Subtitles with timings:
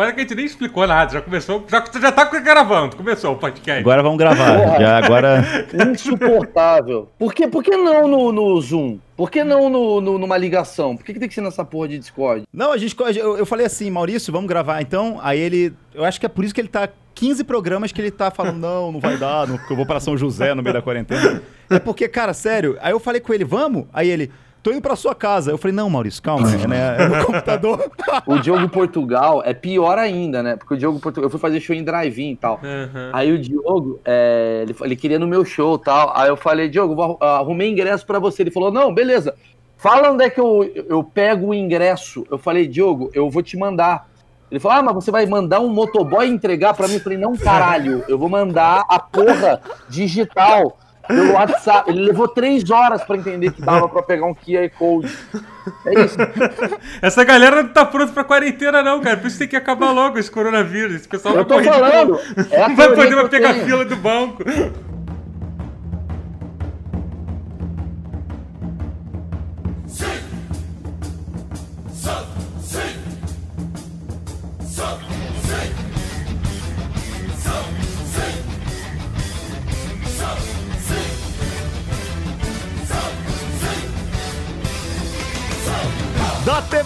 [0.00, 3.36] Para que a gente nem explicou nada, já começou, já, já tá gravando, começou o
[3.36, 3.80] podcast.
[3.82, 4.80] Agora vamos gravar.
[4.80, 5.44] Já agora.
[5.92, 7.10] Insuportável.
[7.18, 8.96] Por que, por que não no, no Zoom?
[9.14, 10.96] Por que não no, no- numa ligação?
[10.96, 12.44] Por que, que tem que ser nessa porra de Discord?
[12.50, 12.96] Não, a gente.
[13.18, 15.18] Eu, eu falei assim, Maurício, vamos gravar então.
[15.22, 15.74] Aí ele.
[15.94, 18.56] Eu acho que é por isso que ele tá 15 programas que ele tá falando,
[18.58, 21.42] não, não vai dar, não, porque eu vou pra São José no meio da quarentena.
[21.68, 22.78] É porque, cara, sério.
[22.80, 23.84] Aí eu falei com ele, vamos?
[23.92, 24.32] Aí ele.
[24.62, 25.50] Tô indo pra sua casa.
[25.50, 26.96] Eu falei, não, Maurício, calma, é, né?
[26.98, 27.90] É no computador.
[28.26, 30.56] O Diogo Portugal é pior ainda, né?
[30.56, 31.26] Porque o Diogo Portugal.
[31.26, 32.60] Eu fui fazer show em drive-in e tal.
[32.62, 33.10] Aham.
[33.12, 36.12] Aí o Diogo, é, ele, ele queria no meu show e tal.
[36.14, 38.42] Aí eu falei, Diogo, vou, arru- arrumei ingresso pra você.
[38.42, 39.34] Ele falou, não, beleza.
[39.78, 42.26] Fala onde é que eu, eu pego o ingresso.
[42.30, 44.08] Eu falei, Diogo, eu vou te mandar.
[44.50, 46.94] Ele falou, ah, mas você vai mandar um motoboy entregar pra mim?
[46.94, 50.76] Eu falei, não, caralho, eu vou mandar a porra digital
[51.14, 51.90] pelo WhatsApp.
[51.90, 55.12] Ele levou três horas pra entender que dava pra pegar um QR Code.
[55.86, 56.16] É isso.
[57.02, 59.16] Essa galera não tá pronta pra quarentena, não, cara.
[59.16, 60.94] Por isso tem que acabar logo esse coronavírus.
[60.96, 62.20] Esse pessoal Eu vai tô falando.
[62.50, 63.64] É a Não vai poder pegar tenho.
[63.66, 64.42] fila do banco.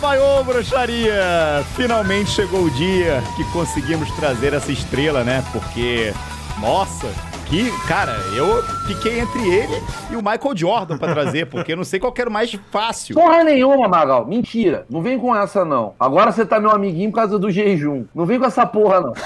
[0.04, 1.64] Datebaiô, bruxaria!
[1.74, 5.42] Finalmente chegou o dia que conseguimos trazer essa estrela, né?
[5.50, 6.12] Porque,
[6.60, 7.06] nossa,
[7.46, 11.84] que, cara, eu fiquei entre ele e o Michael Jordan pra trazer, porque eu não
[11.84, 13.14] sei qual que era o mais fácil.
[13.14, 14.26] Porra nenhuma, Magal.
[14.26, 14.84] Mentira.
[14.90, 15.94] Não vem com essa, não.
[15.98, 18.04] Agora você tá meu amiguinho por causa do jejum.
[18.14, 19.14] Não vem com essa porra, não.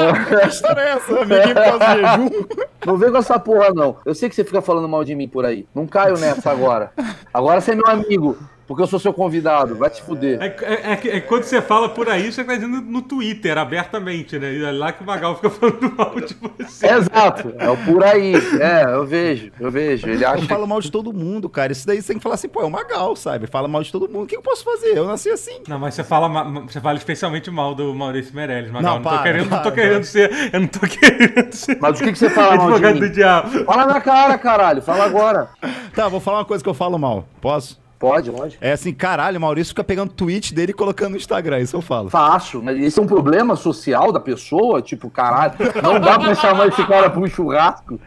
[0.00, 2.46] Que história é essa, amiguinho, por causa do jejum?
[2.86, 3.96] Não vem com essa porra, não.
[4.06, 5.66] Eu sei que você fica falando mal de mim por aí.
[5.74, 6.90] Não caio nessa agora.
[7.34, 8.38] Agora você é meu amigo,
[8.70, 9.74] porque eu sou seu convidado.
[9.74, 10.40] Vai te fuder.
[10.40, 13.58] É, é- é que- é quando você fala por aí, você tá dizendo no Twitter,
[13.58, 14.52] abertamente, né?
[14.54, 16.86] E é lá que o Magal fica falando mal de você.
[16.86, 17.52] Exato.
[17.58, 18.32] É o por aí.
[18.60, 19.50] É, eu vejo.
[19.58, 20.08] Eu vejo.
[20.08, 21.72] Ele Eu acha falo mal de todo mundo, cara.
[21.72, 23.48] Isso daí você tem que falar assim, pô, é o Magal, sabe?
[23.48, 24.22] Fala mal de todo mundo.
[24.22, 24.96] O que eu posso fazer?
[24.96, 25.62] Eu nasci assim.
[25.66, 26.28] Não, mas você fala,
[26.60, 28.82] você fala especialmente mal do Maurício Meirelles, Magal.
[28.82, 30.02] Não, Não, tô para, querendo, não tô para, querendo para.
[30.04, 30.50] ser.
[30.52, 31.76] Eu não tô querendo ser.
[31.80, 33.10] Mas o que, que você fala mal de advogado do mim?
[33.10, 33.64] diabo.
[33.64, 34.80] Fala na cara, caralho.
[34.80, 35.48] Fala agora.
[35.92, 37.26] Tá, vou falar uma coisa que eu falo mal.
[37.40, 37.80] Posso?
[38.00, 38.64] Pode, lógico.
[38.64, 41.82] É assim, caralho, o Maurício fica pegando tweet dele e colocando no Instagram, isso eu
[41.82, 42.08] falo.
[42.08, 45.52] Fácil, mas esse é um problema social da pessoa, tipo, caralho,
[45.82, 48.00] não dá pra chamar esse cara pra um churrasco.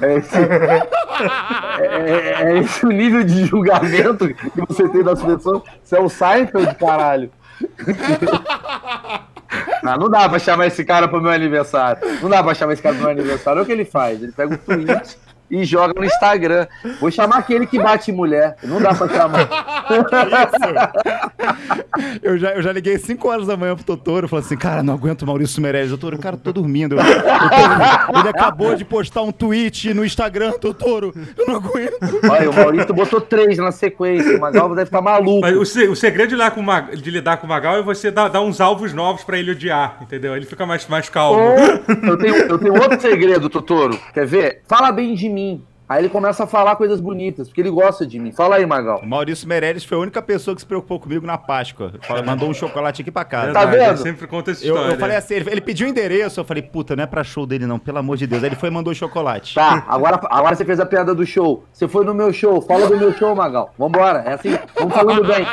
[0.00, 0.88] É esse, é-
[2.42, 5.62] é esse o nível de julgamento que você tem das pessoas.
[5.80, 7.30] Você é o Seinfeld, caralho.
[9.82, 12.02] Não, não dá pra chamar esse cara pro meu aniversário.
[12.20, 13.58] Não dá pra chamar esse cara pro meu aniversário.
[13.58, 14.20] Olha o que ele faz.
[14.22, 15.16] Ele pega o tweet
[15.50, 16.66] e joga no Instagram.
[17.00, 18.56] Vou chamar aquele que bate mulher.
[18.62, 19.48] Não dá pra chamar.
[22.22, 24.94] Eu já, eu já liguei 5 horas da manhã pro Totoro, falei assim, cara, não
[24.94, 25.90] aguento o Maurício Meirelles.
[25.90, 26.96] Totoro, cara, eu tô dormindo.
[26.96, 31.96] Eu- eu tô- ele acabou de postar um tweet no Instagram, Totoro, eu não aguento.
[32.30, 34.36] Olha, o Maurício botou três na sequência.
[34.36, 35.40] O Magal deve estar maluco.
[35.40, 38.10] Mas o, o segredo de lidar, com Mag- de lidar com o Magal é você
[38.10, 40.36] dar, dar uns alvos novos pra ele odiar, entendeu?
[40.36, 41.40] Ele fica mais, mais calmo.
[41.40, 41.56] Ou
[42.10, 43.98] eu tenho, eu tenho outro segredo, Totoro.
[44.12, 44.62] Quer ver?
[44.68, 45.62] Fala bem de mim.
[45.88, 48.32] Aí ele começa a falar coisas bonitas, porque ele gosta de mim.
[48.32, 49.00] Fala aí, Magal.
[49.02, 51.92] O Maurício Meirelles foi a única pessoa que se preocupou comigo na Páscoa.
[52.24, 53.52] Mandou um chocolate aqui pra casa.
[53.52, 53.82] Tá vendo?
[53.90, 54.94] Ele sempre conta essa Eu, história.
[54.94, 57.46] eu falei assim, ele, ele pediu o endereço, eu falei, puta, não é pra show
[57.46, 58.42] dele não, pelo amor de Deus.
[58.42, 59.54] Aí ele foi e mandou chocolate.
[59.54, 61.64] Tá, agora, agora você fez a piada do show.
[61.72, 62.60] Você foi no meu show.
[62.62, 63.72] Fala do meu show, Magal.
[63.78, 64.24] Vambora.
[64.26, 64.58] É assim.
[64.74, 65.44] Vamos falando bem.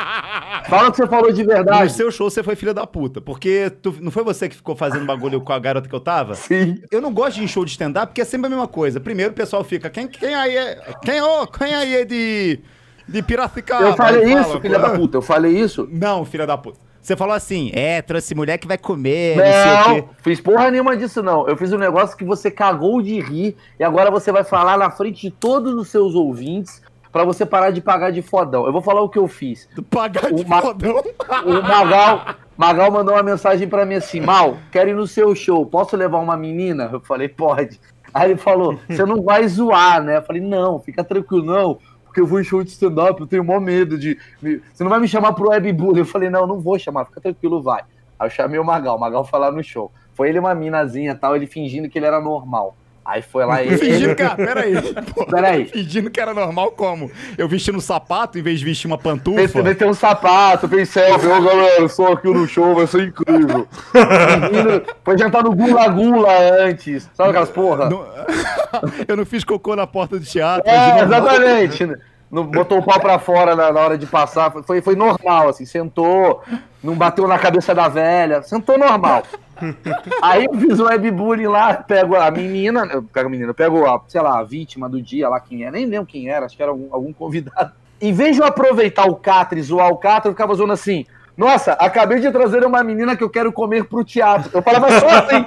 [0.68, 1.92] Fala o que você falou de No verdade.
[1.92, 5.04] seu show você foi filha da puta, porque tu- não foi você que ficou fazendo
[5.06, 6.34] bagulho com a garota que eu tava?
[6.34, 6.76] Sim.
[6.90, 8.98] Eu não gosto de ir em show de stand-up porque é sempre a mesma coisa.
[8.98, 10.78] Primeiro o pessoal fica, quem, quem aí é.
[11.02, 12.60] Quem, ô, quem aí é de.
[13.08, 13.84] de Piracicaba?
[13.88, 15.16] Eu falei isso, fala, filha da puta.
[15.18, 15.88] Eu falei isso.
[15.90, 16.78] Não, filha da puta.
[17.02, 20.08] Você falou assim, é, trouxe mulher que vai comer, não, sei o Não, quê.
[20.22, 21.46] fiz porra nenhuma disso, não.
[21.46, 24.90] Eu fiz um negócio que você cagou de rir e agora você vai falar na
[24.90, 26.80] frente de todos os seus ouvintes
[27.12, 28.64] pra você parar de pagar de fodão.
[28.64, 29.68] Eu vou falar o que eu fiz.
[29.90, 31.04] Pagar de Uma- fodão.
[31.44, 32.24] O Magal,
[32.56, 36.18] Magal mandou uma mensagem pra mim assim: Mal, quero ir no seu show, posso levar
[36.20, 36.88] uma menina?
[36.90, 37.78] Eu falei: Pode.
[38.14, 40.18] Aí ele falou: Você não vai zoar, né?
[40.18, 41.78] Eu falei: Não, fica tranquilo, não.
[42.04, 44.16] Porque eu vou em show de stand-up, eu tenho maior medo de.
[44.40, 45.98] Você não vai me chamar pro webbullying?
[45.98, 47.82] Eu falei: Não, não vou chamar, fica tranquilo, vai.
[48.16, 49.90] Aí eu chamei o Magal, o Magal foi lá no show.
[50.12, 52.76] Foi ele uma minazinha e tal, ele fingindo que ele era normal.
[53.04, 53.76] Aí foi lá ele.
[53.76, 54.22] Fingindo que.
[54.22, 54.74] Ah, peraí.
[55.14, 55.66] Pô, Peraí.
[55.66, 57.10] Fingindo que era normal como?
[57.36, 59.40] Eu vestindo um sapato em vez de vestir uma pantufa?
[59.40, 63.66] Meteu meteu um sapato, selfie, ô galera, eu sou aqui no show, vai ser incrível.
[65.04, 67.88] Foi jantar no Gula Gula antes, sabe aquelas porra?
[67.90, 68.06] Não-
[69.06, 70.68] eu não fiz cocô na porta do teatro.
[70.70, 71.88] É, exatamente.
[72.30, 74.52] Não botou o pau pra fora na, na hora de passar.
[74.64, 76.42] Foi, foi normal, assim, sentou,
[76.82, 79.22] não bateu na cabeça da velha, sentou normal.
[80.22, 84.20] Aí eu fiz o webbullying lá, pego a menina, pego a menina, pego a, sei
[84.20, 86.72] lá, a vítima do dia lá, quem é, nem lembro quem era, acho que era
[86.72, 87.72] algum, algum convidado.
[88.00, 91.06] Em vez de eu aproveitar o Catra e zoar o Catra, eu ficava zoando assim,
[91.36, 94.50] nossa, acabei de trazer uma menina que eu quero comer pro teatro.
[94.52, 95.46] Eu falava só assim.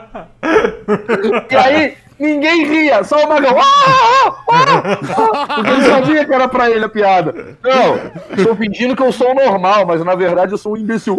[1.49, 3.57] e aí, ninguém ria, só o Magão.
[3.57, 4.83] Ah, ah,
[5.49, 7.57] ah, porque ele sabia que era pra ele a piada.
[7.63, 11.17] Não, estou fingindo que eu sou normal, mas na verdade eu sou um imbecil.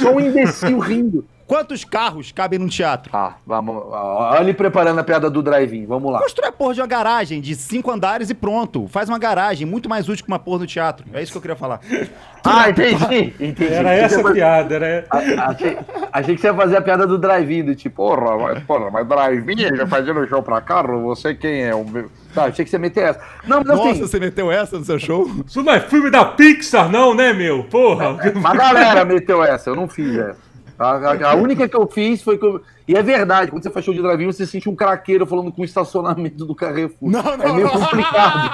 [0.00, 1.26] sou um imbecil rindo.
[1.46, 3.10] Quantos carros cabem num teatro?
[3.14, 3.76] Ah, vamos.
[3.90, 5.84] Olha ele preparando a piada do drive-in.
[5.84, 6.20] Vamos lá.
[6.20, 8.88] Constrói a porra de uma garagem de cinco andares e pronto.
[8.88, 11.04] Faz uma garagem, muito mais útil que uma porra no teatro.
[11.12, 11.80] É isso que eu queria falar.
[12.46, 13.32] Ah, entendi.
[13.40, 13.72] entendi.
[13.72, 15.06] Era essa a piada, era.
[15.10, 15.78] Achei,
[16.12, 19.08] achei que você ia fazer a piada do drive-in, do tipo, porra, mas, porra, mas
[19.08, 21.74] drive-in já fazendo show pra carro, você quem é?
[21.74, 22.10] O meu...
[22.34, 23.20] Tá, achei que você ia meter essa.
[23.46, 24.00] Não, mas Nossa, assim...
[24.02, 25.26] você meteu essa no seu show?
[25.46, 27.64] Isso não é filme da Pixar, não, né, meu?
[27.64, 28.18] Porra.
[28.20, 30.53] É, a galera meteu essa, eu não fiz essa.
[30.78, 32.62] A, a, a, única que eu fiz foi que eu...
[32.86, 35.62] E é verdade, quando você faz show de drive você sente um craqueiro falando com
[35.62, 37.10] o estacionamento do Carrefour.
[37.10, 38.50] Não, não, é meio complicado.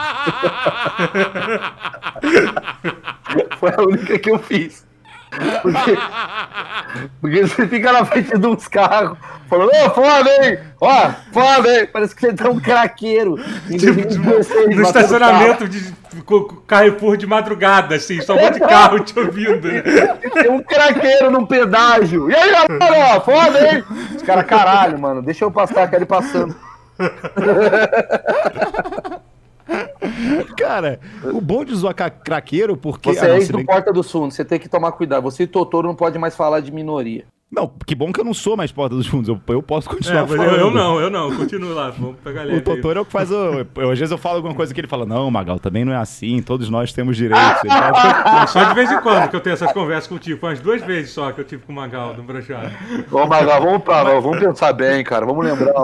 [3.58, 4.86] foi a única que eu fiz.
[5.62, 5.96] Porque,
[7.20, 9.16] porque você fica na frente de uns carros
[9.48, 10.58] falando, ô, foda, hein?
[10.80, 11.88] Ó, foda, hein?
[11.92, 13.36] Parece que você tá um craqueiro.
[13.68, 15.94] Tipo, no estacionamento de
[16.66, 19.68] Carrefour de madrugada, assim, só um monte de carro te ouvindo.
[19.68, 19.82] Né?
[20.34, 22.30] Tem um craqueiro num pedágio.
[22.30, 23.84] E aí, galera, foda, hein?
[24.16, 26.54] Os caras, caralho, mano, deixa eu passar, quero ir passando.
[30.56, 33.12] Cara, o bom de zoar craqueiro, porque.
[33.12, 35.22] Você ah, é ex do Porta do Sul, você tem que tomar cuidado.
[35.22, 37.24] Você e Totoro não pode mais falar de minoria.
[37.50, 39.28] Não, que bom que eu não sou mais Porta dos Fundos.
[39.28, 40.44] Eu, eu posso continuar é, falando.
[40.44, 41.34] Eu, eu, não, eu não.
[41.34, 41.90] Continuo lá.
[41.90, 43.66] Vamos pegar O Totoro é o que faz o.
[43.74, 45.96] Eu, às vezes eu falo alguma coisa que ele fala: Não, Magal, também não é
[45.96, 46.40] assim.
[46.42, 47.64] Todos nós temos direitos.
[47.64, 50.38] não, só de vez em quando que eu tenho essas conversas contigo.
[50.38, 52.70] Foi umas duas vezes só que eu tive com o Magal no Branchado.
[53.10, 54.22] Ô, Magal, vamos, pra, Mas...
[54.22, 55.26] vamos pensar bem, cara.
[55.26, 55.74] Vamos lembrar.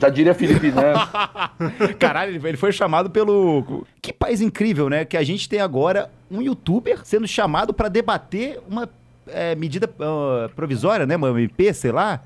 [0.00, 1.10] Já diria Felipe Neto.
[2.00, 3.84] Caralho, ele foi chamado pelo.
[4.00, 5.04] Que país incrível, né?
[5.04, 8.88] Que a gente tem agora um youtuber sendo chamado para debater uma
[9.32, 11.16] é, medida uh, provisória, né?
[11.16, 12.22] Uma MP, sei lá.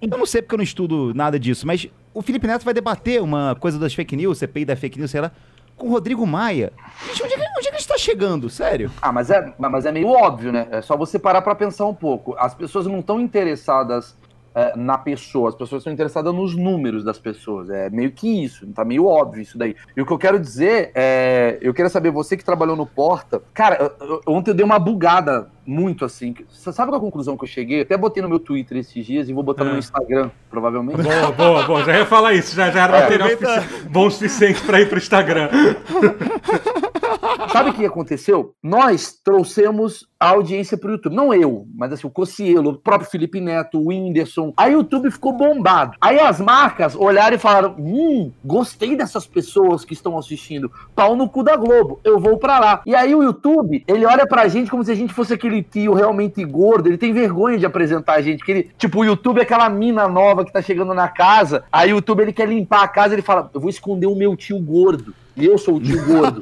[0.00, 3.20] Eu não sei porque eu não estudo nada disso, mas o Felipe Neto vai debater
[3.20, 5.32] uma coisa das fake news, CPI da fake news, sei lá,
[5.76, 6.72] com o Rodrigo Maia.
[7.06, 8.48] Gente, onde, é, onde é que a gente tá chegando?
[8.50, 8.90] Sério?
[9.00, 10.68] Ah, mas é, mas é meio óbvio, né?
[10.70, 12.34] É só você parar pra pensar um pouco.
[12.38, 14.16] As pessoas não estão interessadas
[14.76, 17.70] na pessoa, as pessoas estão interessadas nos números das pessoas.
[17.70, 19.74] É meio que isso, tá meio óbvio isso daí.
[19.96, 21.58] E o que eu quero dizer é.
[21.60, 23.92] Eu quero saber, você que trabalhou no Porta, cara,
[24.26, 26.34] ontem eu dei uma bugada muito assim.
[26.48, 27.82] Você sabe qual a conclusão que eu cheguei?
[27.82, 29.64] até botei no meu Twitter esses dias e vou botar é.
[29.66, 31.02] no meu Instagram, provavelmente.
[31.02, 31.84] Boa, boa, boa.
[31.84, 33.28] Já ia falar isso, já, já era é, material
[33.90, 35.48] bom o suficiente para ir pro Instagram.
[37.52, 38.54] Sabe o que aconteceu?
[38.62, 41.14] Nós trouxemos a audiência pro YouTube.
[41.14, 44.52] Não eu, mas assim, o Cocielo, o próprio Felipe Neto, o Whindersson.
[44.56, 45.96] Aí o YouTube ficou bombado.
[46.00, 50.70] Aí as marcas olharam e falaram: hum, gostei dessas pessoas que estão assistindo.
[50.94, 52.82] Pau no cu da Globo, eu vou para lá.
[52.84, 55.94] E aí o YouTube, ele olha pra gente como se a gente fosse aquele tio
[55.94, 56.88] realmente gordo.
[56.88, 58.44] Ele tem vergonha de apresentar a gente.
[58.44, 61.64] Que ele, tipo, o YouTube é aquela mina nova que tá chegando na casa.
[61.70, 64.36] Aí o YouTube ele quer limpar a casa, ele fala: eu vou esconder o meu
[64.36, 65.14] tio gordo.
[65.38, 66.40] E eu sou o tio gordo.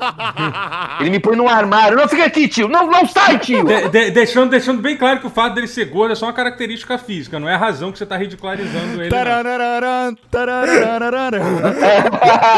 [1.01, 1.97] Ele me põe no armário.
[1.97, 2.67] Não, fica aqui, tio.
[2.67, 3.63] Não, não sai, tio.
[3.63, 6.33] De, de, deixando, deixando bem claro que o fato dele ser gordo é só uma
[6.33, 9.11] característica física, não é a razão que você tá ridicularizando ele.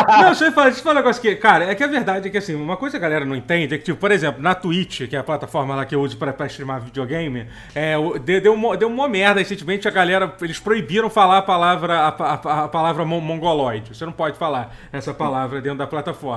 [0.06, 2.28] Não, deixa eu falar, deixa eu falar um negócio que, cara, é que a verdade
[2.28, 4.40] é que assim, uma coisa que a galera não entende é que, tipo, por exemplo,
[4.40, 7.94] na Twitch, que é a plataforma lá que eu uso pra, pra streamar videogame, é,
[8.24, 12.08] deu, deu, uma, deu uma merda recentemente, a galera, eles proibiram falar a palavra, a,
[12.08, 13.94] a, a palavra mongoloide.
[13.94, 16.27] Você não pode falar essa palavra dentro da plataforma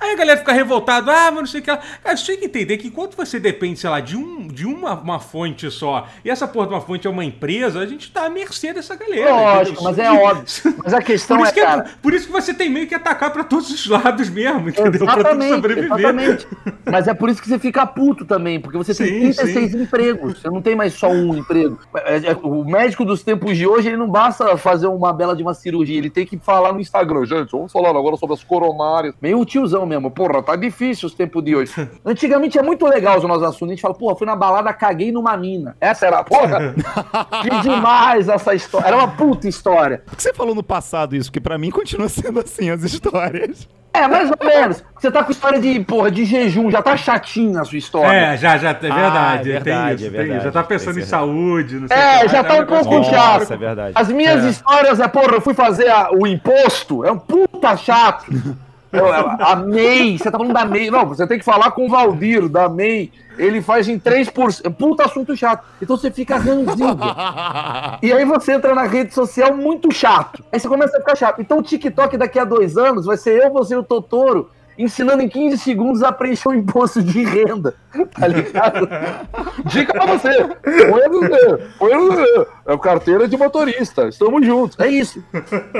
[0.00, 1.80] Aí a galera fica revoltada, ah, mas não sei o que lá.
[2.02, 4.94] Cara, você tem que entender que enquanto você depende, sei lá, de, um, de uma,
[4.94, 8.26] uma fonte só, e essa porra de uma fonte é uma empresa, a gente tá
[8.26, 9.30] à mercê dessa galera.
[9.30, 10.46] Lógico, mas é óbvio.
[10.84, 11.82] Mas a questão é, cara...
[11.82, 15.02] é, Por isso que você tem meio que atacar pra todos os lados mesmo, entendeu?
[15.02, 15.84] Exatamente, pra tudo sobreviver.
[15.84, 16.48] Exatamente.
[16.84, 19.82] Mas é por isso que você fica puto também, porque você tem 36 sim.
[19.82, 21.78] empregos, você não tem mais só um emprego.
[21.96, 25.42] É, é, o médico dos tempos de hoje, ele não basta fazer uma bela de
[25.42, 29.14] uma cirurgia, ele tem que falar no Instagram, gente, vamos falar agora sobre as coronárias.
[29.20, 30.10] Meio meio tiozão mesmo.
[30.10, 31.72] Porra, tá difícil os tempos de hoje.
[32.04, 33.68] Antigamente é muito legal os nossos assuntos.
[33.68, 35.76] A gente fala, porra, fui na balada, caguei numa mina.
[35.80, 36.74] Essa era, porra,
[37.42, 38.86] que demais essa história.
[38.86, 40.02] Era uma puta história.
[40.06, 41.30] Por que você falou no passado isso?
[41.30, 43.68] Porque pra mim continua sendo assim as histórias.
[43.92, 44.84] É, mais ou menos.
[44.94, 48.14] Você tá com história de, porra, de jejum, já tá chatinha a sua história.
[48.14, 48.92] É, já, já, é verdade.
[48.92, 50.28] Ah, é verdade, tem isso, é verdade.
[50.28, 50.44] Tem isso.
[50.44, 53.40] Já tá pensando em saúde, não sei É, já tá um pouco chato.
[53.40, 53.92] Nossa, é verdade.
[53.94, 54.48] As minhas é.
[54.50, 58.26] histórias é, porra, eu fui fazer a, o imposto, é um puta chato.
[59.40, 60.90] A MEI, você tá falando da MEI.
[60.90, 63.12] Não, você tem que falar com o Valdir, da MEI.
[63.38, 64.72] Ele faz em 3%.
[64.74, 65.64] Puta assunto chato.
[65.80, 66.98] Então você fica ranzinho.
[68.02, 70.42] e aí você entra na rede social muito chato.
[70.52, 71.40] Aí você começa a ficar chato.
[71.40, 75.22] Então o TikTok daqui a dois anos vai ser eu, você e o Totoro ensinando
[75.22, 77.74] em 15 segundos a preencher o imposto de renda.
[78.18, 78.88] Tá ligado?
[79.66, 80.44] Dica pra você.
[80.44, 84.08] Põe no põe no É carteira de motorista.
[84.08, 84.78] Estamos juntos.
[84.78, 85.22] É isso.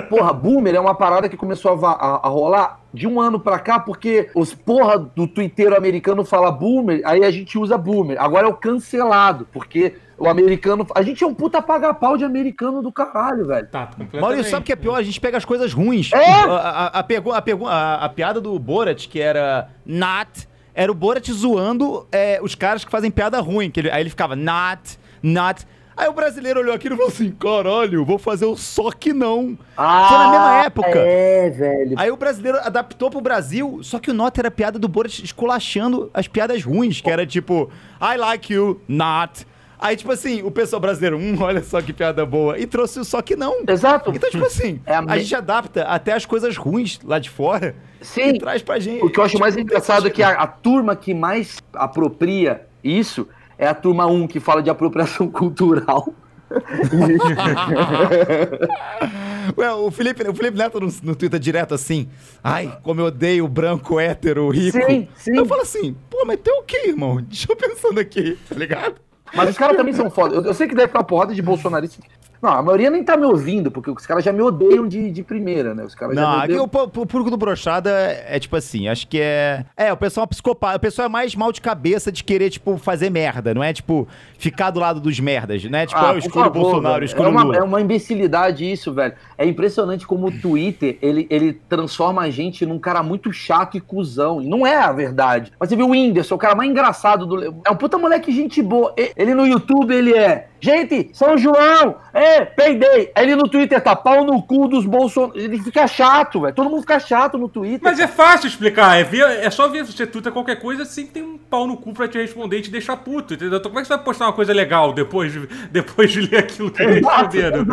[0.09, 3.59] Porra, boomer é uma parada que começou a, a, a rolar de um ano pra
[3.59, 8.17] cá, porque os porra do Twitter americano fala boomer, aí a gente usa boomer.
[8.19, 10.87] Agora é o cancelado, porque o americano.
[10.95, 13.67] A gente é um puta paga-pau de americano do caralho, velho.
[13.69, 14.97] Tá, Maurício, sabe o que é pior?
[14.97, 16.13] A gente pega as coisas ruins.
[16.13, 16.19] É?
[16.19, 21.31] A, a, a, a, a, a piada do Borat, que era not, era o Borat
[21.31, 23.71] zoando é, os caras que fazem piada ruim.
[23.71, 25.67] Que ele, aí ele ficava not, not.
[25.97, 29.59] Aí o brasileiro olhou aquilo e falou assim: caralho, vou fazer o só que não.
[29.77, 30.99] Ah, Foi na mesma época.
[30.99, 31.95] É, velho.
[31.97, 36.11] Aí o brasileiro adaptou pro Brasil, só que o not era piada do Borat esculachando
[36.13, 37.71] as piadas ruins, que era tipo,
[38.01, 39.47] I like you, not.
[39.79, 42.59] Aí, tipo assim, o pessoal brasileiro, hum, olha só que piada boa.
[42.59, 43.63] E trouxe o só que não.
[43.69, 44.11] Exato.
[44.15, 47.77] Então, tipo assim, é a, a, gente adapta até as coisas ruins lá de fora
[48.01, 48.31] Sim.
[48.31, 49.05] e traz pra gente.
[49.05, 53.29] O que eu acho mais engraçado é que a, a, turma que mais apropria isso
[53.59, 56.09] é a turma 1 que fala de apropriação cultural.
[59.59, 62.09] Ué, o Felipe, o Felipe Neto no, no Twitter direto assim,
[62.43, 64.79] ai, como eu odeio branco, hétero, rico.
[64.87, 65.37] Sim, sim.
[65.37, 67.21] Eu falo assim, pô, mas tem o quê, irmão?
[67.21, 69.06] Deixa eu pensando aqui, tá ligado?
[69.37, 70.35] Mas os caras também são foda.
[70.35, 72.03] Eu, eu, sei que deve ficar porrada de bolsonarista
[72.47, 75.23] não, a maioria nem tá me ouvindo, porque os caras já me odeiam de, de
[75.25, 75.83] primeira, né?
[75.83, 79.09] Os caras não, já aqui o, o público do Brochada é, é, tipo assim, acho
[79.09, 79.65] que é.
[79.77, 80.77] É, o pessoal é psicopata.
[80.77, 84.07] O pessoal é mais mal de cabeça de querer, tipo, fazer merda, não é, tipo,
[84.39, 85.87] ficar do lado dos merdas, né?
[85.87, 87.57] Tipo, ah, eu escolho o Bolsonaro, eu escolho é uma, Lula.
[87.57, 89.15] É uma imbecilidade isso, velho.
[89.37, 93.81] É impressionante como o Twitter, ele, ele transforma a gente num cara muito chato e
[93.81, 94.41] cuzão.
[94.41, 95.53] E não é a verdade.
[95.59, 97.43] Mas você viu o Whindersson, o cara mais engraçado do.
[97.65, 98.95] É um puta moleque gente boa.
[99.17, 100.49] Ele no YouTube, ele é.
[100.67, 103.13] Gente, São João, é, peidei.
[103.15, 105.39] Aí ele no Twitter tá pau no cu dos Bolsonaro.
[105.39, 106.53] Ele fica chato, velho.
[106.53, 107.81] Todo mundo fica chato no Twitter.
[107.85, 108.97] Mas é fácil explicar.
[108.99, 111.93] É, ver, é só ver você twitta qualquer coisa, sempre tem um pau no cu
[111.93, 113.59] pra te responder e te deixar puto, entendeu?
[113.59, 116.39] Então como é que você vai postar uma coisa legal depois de, depois de ler
[116.39, 117.65] aquilo que eles responderam?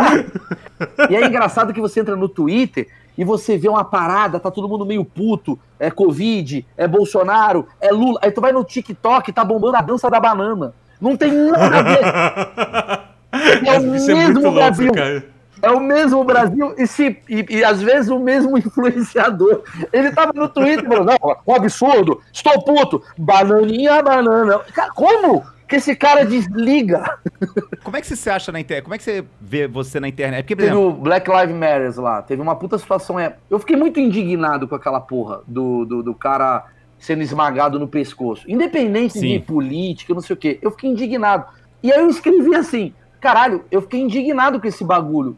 [1.09, 4.69] E é engraçado que você entra no Twitter e você vê uma parada, tá todo
[4.69, 8.19] mundo meio puto, é Covid, é Bolsonaro, é Lula.
[8.21, 10.75] Aí tu vai no TikTok, tá bombando a dança da banana.
[11.01, 13.13] Não tem nada a ver.
[13.33, 14.91] É o Isso mesmo é Brasil.
[14.93, 15.33] Louco,
[15.63, 19.63] é o mesmo Brasil e, se, e, e, às vezes o mesmo influenciador.
[19.91, 24.59] Ele tava no Twitter falando, não, um absurdo, estou puto, bananinha, banana.
[24.73, 25.43] Cara, como?
[25.65, 27.17] que esse cara desliga.
[27.83, 28.83] Como é que você se acha na internet?
[28.83, 30.43] Como é que você vê você na internet?
[30.43, 30.89] Porque, teve exemplo...
[30.89, 33.19] o Black Lives Matter lá, teve uma puta situação.
[33.19, 33.35] É...
[33.49, 36.65] Eu fiquei muito indignado com aquela porra do, do, do cara
[37.03, 38.49] sendo esmagado no pescoço.
[38.49, 39.33] Independente Sim.
[39.33, 40.57] de política, não sei o quê.
[40.61, 41.45] Eu fiquei indignado.
[41.83, 45.35] E aí eu escrevi assim, caralho, eu fiquei indignado com esse bagulho.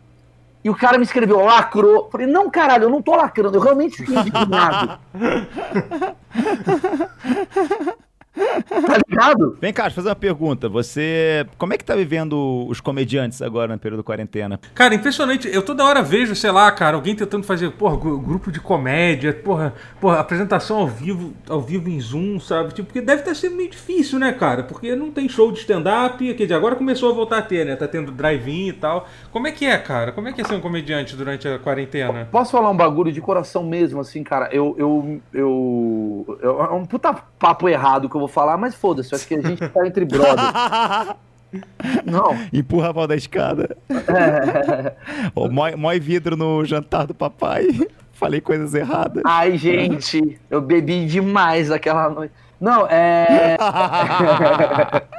[0.64, 2.08] E o cara me escreveu, lacrou.
[2.12, 5.00] Falei, não, caralho, eu não tô lacrando, eu realmente fiquei indignado.
[8.36, 9.58] Tá ligado?
[9.62, 10.68] Vem cá, deixa eu fazer uma pergunta.
[10.70, 11.46] Você.
[11.58, 14.60] Como é que tá vivendo os comediantes agora no período da quarentena?
[14.74, 15.48] Cara, impressionante.
[15.52, 19.74] Eu toda hora vejo, sei lá, cara, alguém tentando fazer, porra, grupo de comédia, porra,
[20.00, 22.74] porra, apresentação ao vivo, ao vivo em Zoom, sabe?
[22.74, 24.64] Tipo, porque deve estar sendo meio difícil, né, cara?
[24.64, 27.76] Porque não tem show de stand-up, quer dizer, agora começou a voltar a ter, né?
[27.76, 29.08] Tá tendo drive-in e tal.
[29.32, 30.12] Como é que é, cara?
[30.12, 32.28] Como é que é ser um comediante durante a quarentena?
[32.32, 34.50] Posso falar um bagulho de coração mesmo, assim, cara?
[34.52, 34.76] Eu.
[34.78, 39.28] eu, eu, eu é um puta papo errado que eu vou falar, mas foda-se, acho
[39.28, 41.16] que a gente tá entre brothers.
[42.06, 42.36] Não.
[42.52, 43.78] Empurra a pau da escada.
[43.90, 44.94] É.
[45.34, 47.68] oh, mói, mói vidro no jantar do papai.
[48.14, 49.24] Falei coisas erradas.
[49.26, 52.34] Ai, gente, eu bebi demais aquela noite.
[52.60, 53.58] Não, é.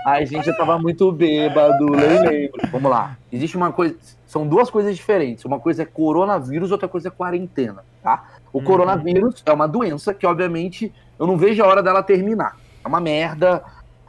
[0.06, 2.52] Ai, gente, eu tava muito bêbado, lembro.
[2.72, 3.18] Vamos lá.
[3.30, 3.94] Existe uma coisa.
[4.26, 5.44] São duas coisas diferentes.
[5.44, 8.24] Uma coisa é coronavírus, outra coisa é quarentena, tá?
[8.50, 8.64] O uhum.
[8.64, 12.56] coronavírus é uma doença que, obviamente, eu não vejo a hora dela terminar.
[12.86, 13.64] É uma merda,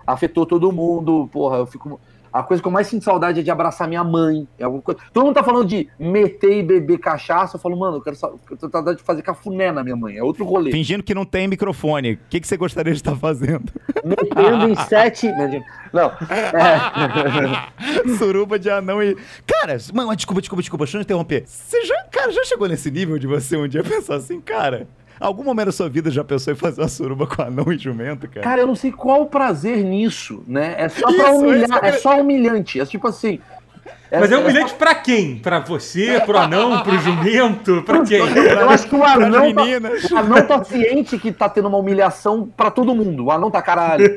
[0.05, 1.99] afetou todo mundo, porra, eu fico.
[2.31, 4.47] A coisa que eu mais sinto saudade é de abraçar minha mãe.
[4.59, 4.99] É alguma coisa...
[5.11, 7.55] Todo mundo tá falando de meter e beber cachaça.
[7.55, 8.35] Eu falo, mano, eu quero só...
[8.51, 10.17] eu tô saudade de fazer cafuné na minha mãe.
[10.17, 10.69] É outro rolê.
[10.69, 12.13] Fingindo que não tem microfone.
[12.13, 13.71] O que, que você gostaria de estar fazendo?
[14.03, 15.31] Metendo em sete.
[15.91, 16.11] Não.
[16.29, 18.13] É...
[18.19, 19.15] Suruba de anão e.
[19.47, 21.43] Cara, mano, desculpa, desculpa, desculpa, deixa eu interromper.
[21.47, 24.87] Você já, cara, já chegou nesse nível de você um dia pensar assim, cara?
[25.19, 28.27] Algum momento da sua vida já pensou em fazer uma suruba com anão e jumento,
[28.27, 28.41] cara?
[28.41, 30.75] Cara, eu não sei qual o prazer nisso, né?
[30.77, 32.79] É só pra Isso, humilhar, é, é só humilhante.
[32.79, 33.39] É tipo assim,
[34.11, 35.37] Mas é humilhante pra quem?
[35.39, 37.81] Pra você, pro anão, pro jumento?
[37.83, 38.19] Pra quem?
[38.19, 39.63] Eu acho que o anão, tá,
[40.11, 43.25] o anão tá ciente que tá tendo uma humilhação pra todo mundo.
[43.25, 44.15] O anão tá caralho.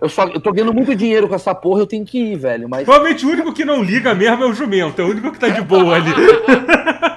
[0.00, 2.68] Eu, só, eu tô ganhando muito dinheiro com essa porra, eu tenho que ir, velho.
[2.68, 5.00] Mas Provavelmente o único que não liga mesmo é o jumento.
[5.00, 6.10] É o único que tá de boa ali.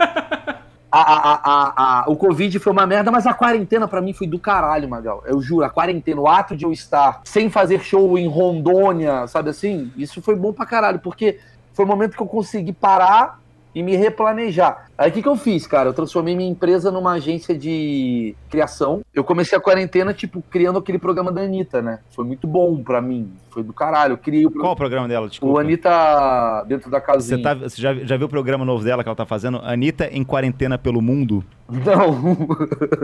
[1.02, 4.38] a, a, a, o Covid foi uma merda, mas a quarentena pra mim foi do
[4.38, 5.24] caralho, Magal.
[5.26, 9.50] Eu juro, a quarentena, o ato de eu estar sem fazer show em Rondônia, sabe
[9.50, 9.92] assim?
[9.98, 11.40] Isso foi bom pra caralho, porque
[11.74, 13.40] foi o momento que eu consegui parar
[13.76, 14.88] e me replanejar.
[14.98, 15.90] Aí o que, que eu fiz, cara?
[15.90, 19.02] Eu transformei minha empresa numa agência de criação.
[19.14, 22.00] Eu comecei a quarentena, tipo, criando aquele programa da Anitta, né?
[22.16, 23.32] Foi muito bom pra mim.
[23.50, 24.14] Foi do caralho.
[24.14, 25.26] Eu criei o, pro- Qual o programa dela?
[25.26, 25.60] o Desculpa.
[25.62, 27.42] Anitta dentro da Você, casinha.
[27.44, 29.60] tá, você já, já viu o programa novo dela que ela tá fazendo?
[29.64, 31.44] Anitta em quarentena pelo mundo.
[31.70, 32.48] Não.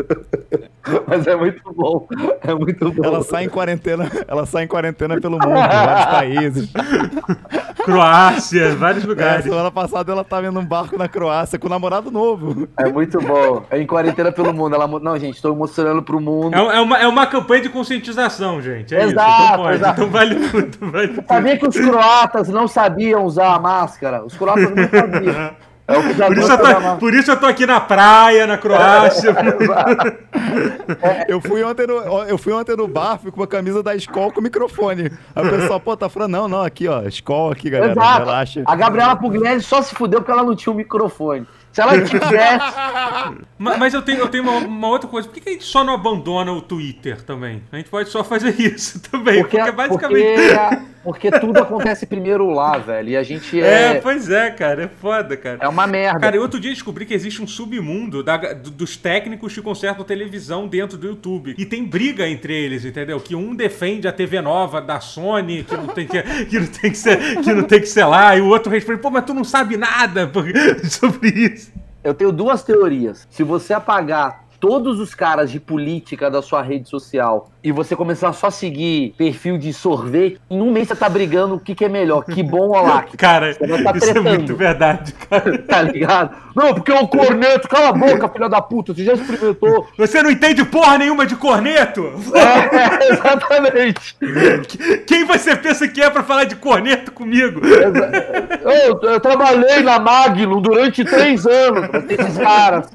[1.08, 2.08] Mas é muito bom.
[2.42, 3.04] É muito bom.
[3.04, 6.74] Ela sai em quarentena, ela sai em quarentena pelo mundo, em vários países.
[7.92, 9.44] Croácia, vários É, lugares.
[9.46, 12.68] semana passada ela tava indo num barco na Croácia com o namorado novo.
[12.78, 13.64] É muito bom.
[13.70, 14.76] É em quarentena pelo mundo.
[14.76, 14.88] Ela...
[14.88, 16.56] Não, gente, estou mostrando pro mundo.
[16.56, 18.94] É, é uma, é uma campanha de conscientização, gente.
[18.96, 19.46] É Exato, isso.
[19.46, 19.76] Então pode.
[19.76, 20.02] exato.
[20.02, 20.92] Então vale tudo.
[20.92, 21.28] Vale tudo.
[21.28, 24.24] Sabia que os croatas não sabiam usar a máscara?
[24.24, 25.52] Os croatas não sabiam.
[25.90, 28.60] É o que Por isso, eu tô, por isso eu tô aqui na praia, na
[28.60, 29.36] Croácia.
[31.28, 34.32] Eu fui ontem no, eu fui ontem no bar, fui com uma camisa da escola
[34.32, 35.12] com microfone.
[35.36, 38.20] Aí o pessoal, pô, tá falando, não, não, aqui, ó, escola aqui, galera, Exato.
[38.20, 38.64] relaxa.
[38.66, 41.46] A Gabriela Pugliese só se fudeu porque ela não tinha o microfone.
[41.72, 42.76] Se ela tivesse.
[43.60, 45.28] Ma- Mas eu tenho, eu tenho uma, uma outra coisa.
[45.28, 47.62] Por que que a gente só não abandona o Twitter também?
[47.72, 49.42] A gente pode só fazer isso também.
[49.42, 50.42] Porque, Porque, basicamente.
[51.04, 53.10] porque, porque tudo acontece primeiro lá, velho.
[53.10, 54.02] E a gente É, é.
[54.02, 54.84] pois é, cara.
[54.84, 55.60] É foda, cara.
[55.62, 56.20] É uma merda.
[56.20, 60.04] Cara, eu outro dia descobri que existe um submundo da- do- dos técnicos que consertam
[60.06, 61.54] televisão dentro do YouTube.
[61.58, 63.20] E tem briga entre eles, entendeu?
[63.20, 66.92] Que um defende a TV nova da Sony, que não tem que, que, não tem
[66.92, 69.34] que, ser, que, não tem que ser lá, e o outro responde, pô, mas tu
[69.34, 70.30] não sabe nada
[70.90, 71.69] sobre isso.
[72.10, 73.28] Eu tenho duas teorias.
[73.30, 78.32] Se você apagar todos os caras de política da sua rede social e você começar
[78.34, 81.86] só a seguir perfil de sorvete, em um mês você tá brigando o que, que
[81.86, 84.30] é melhor, que bom ou lá, Cara, Você tá isso é tretando.
[84.30, 85.58] muito verdade, cara.
[85.64, 86.36] tá ligado?
[86.56, 89.88] Não, porque é o corneto, cala a boca, filha da puta, você já experimentou.
[89.98, 92.02] Você não entende porra nenhuma de corneto?
[92.34, 94.16] É, exatamente.
[95.06, 97.62] Quem você pensa que é pra falar de corneto comigo?
[97.66, 102.90] Eu, eu trabalhei na Magnum durante três anos pra ter esses caras.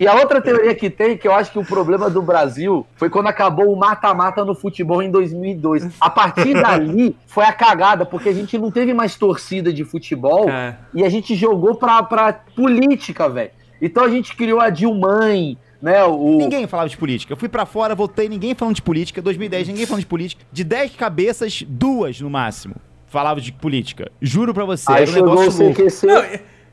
[0.00, 3.10] E a outra teoria que tem, que eu acho que o problema do Brasil foi
[3.10, 5.88] quando acabou o mata-mata no futebol em 2002.
[6.00, 10.48] A partir dali foi a cagada, porque a gente não teve mais torcida de futebol
[10.48, 10.76] É.
[10.94, 13.50] e a gente jogou pra, pra política, velho.
[13.80, 16.04] Então a gente criou a Dilmãe, né?
[16.04, 17.32] O, Ninguém falava de política.
[17.32, 19.22] Eu fui pra fora, voltei, ninguém falando de política.
[19.22, 20.44] 2010, ninguém falando de política.
[20.52, 22.76] De 10 cabeças, duas no máximo
[23.10, 24.10] falavam de política.
[24.20, 25.82] Juro pra você, Aí era um chegou o negócio louco.
[25.82, 26.06] CQC.
[26.06, 26.24] Não,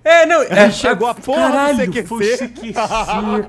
[0.06, 0.41] é- não.
[0.44, 2.08] É, chegou a porra do caralho, CQC.
[2.08, 2.74] Foi o CQC,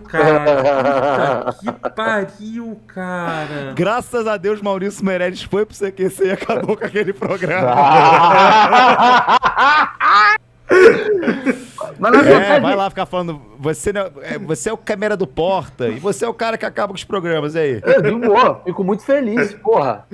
[0.09, 1.53] cara.
[1.53, 3.73] Puta que pariu, cara.
[3.75, 7.75] Graças a Deus, Maurício Meirelles foi pro CQC e acabou com aquele programa.
[11.99, 13.41] Mas na É, verdade, vai lá ficar falando.
[13.59, 16.67] Você, não- é, você é o câmera do Porta e você é o cara que
[16.67, 17.81] acaba com os programas aí.
[17.85, 20.07] É, de boa, fico muito feliz, porra.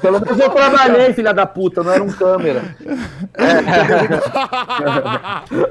[0.00, 2.76] Pelo menos eu trabalhei, filha da puta, não era um câmera.
[3.34, 3.56] É.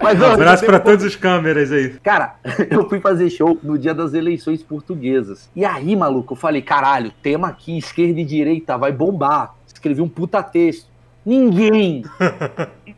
[0.02, 1.90] Mas, Um ó, abraço pra todas as câmeras aí.
[2.04, 2.36] cara,
[2.70, 5.50] eu fui fazer show no dia das eleições portuguesas.
[5.56, 9.56] E aí, maluco, eu falei, caralho, tema aqui, esquerda e direita, vai bombar.
[9.68, 10.95] Escrevi um puta texto.
[11.26, 12.04] Ninguém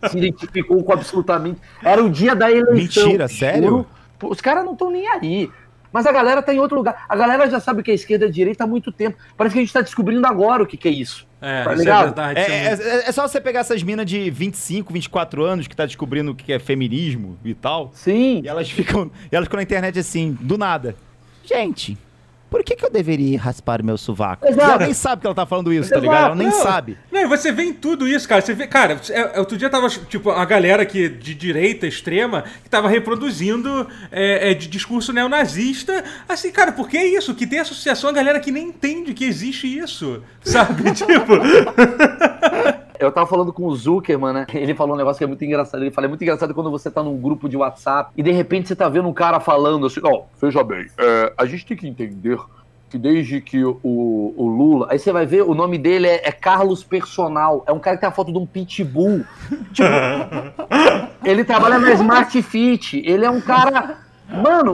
[0.10, 1.60] se identificou com absolutamente.
[1.84, 3.04] Era o dia da eleição.
[3.06, 3.86] Mentira, sério?
[4.20, 5.50] Pô, Os caras não estão nem aí.
[5.94, 7.06] Mas a galera tá em outro lugar.
[7.08, 9.18] A galera já sabe o que é esquerda e direita há muito tempo.
[9.38, 11.26] Parece que a gente tá descobrindo agora o que, que é isso.
[11.42, 12.04] É, Tá isso é ligado?
[12.06, 12.40] verdade.
[12.40, 15.76] É, é é- é- é só você pegar essas minas de 25, 24 anos que
[15.76, 17.90] tá descobrindo o que é feminismo e tal.
[17.94, 18.42] Sim.
[18.44, 19.10] E elas ficam.
[19.32, 20.94] E elas ficam na internet assim, do nada.
[21.46, 21.98] Gente,
[22.50, 24.48] por que, que eu deveria raspar meu sovaco?
[24.48, 24.60] Exato.
[24.62, 26.02] E ela nem sabe que ela tá falando isso, tá Exato.
[26.02, 26.26] ligado?
[26.28, 26.98] Ela nem Não, sabe.
[27.12, 28.42] Não, e você vê em tudo isso, cara.
[28.42, 32.70] Você vê, cara, é- outro dia tava, tipo, a galera que de direita extrema que
[32.70, 36.04] tava reproduzindo é, é, de discurso neonazista.
[36.28, 37.34] Assim, cara, por que isso?
[37.36, 40.22] Que tem associação a galera que nem entende que existe isso.
[40.44, 40.92] Sabe?
[40.96, 41.34] tipo.
[43.00, 44.48] Eu tava falando com o Zuckerman, né?
[44.54, 45.82] Ele falou um negócio que é muito engraçado.
[45.82, 48.68] Ele fala, é muito engraçado quando você tá num grupo de WhatsApp e de repente
[48.68, 51.88] você tá vendo um cara falando assim, ó, veja bem, é, a gente tem que
[51.88, 52.40] entender
[52.90, 54.88] que desde que o, o Lula.
[54.90, 57.64] Aí você vai ver, o nome dele é, é Carlos Personal.
[57.68, 59.26] É um cara que tem a foto de um pitbull.
[59.74, 59.90] Tipo,
[61.24, 63.02] ele trabalha na Smart Fit.
[63.06, 63.98] Ele é um cara.
[64.30, 64.74] Mano,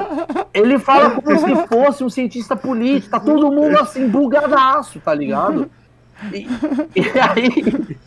[0.53, 3.12] ele fala como se fosse um cientista político.
[3.12, 5.69] Tá todo mundo assim, bugadaço, tá ligado?
[6.31, 6.47] E,
[6.95, 7.97] e aí.